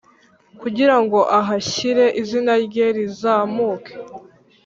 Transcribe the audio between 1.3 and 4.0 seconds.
ahashyire izina rye rizamuke